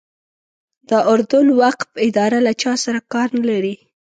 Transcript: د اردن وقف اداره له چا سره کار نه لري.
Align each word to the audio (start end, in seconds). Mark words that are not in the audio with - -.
د 0.89 0.91
اردن 1.11 1.47
وقف 1.61 1.89
اداره 2.07 2.39
له 2.47 2.53
چا 2.61 2.73
سره 2.83 2.99
کار 3.13 3.27
نه 3.37 3.43
لري. 3.49 3.75